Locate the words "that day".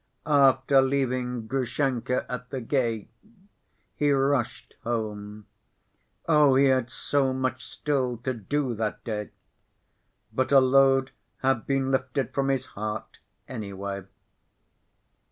8.73-9.29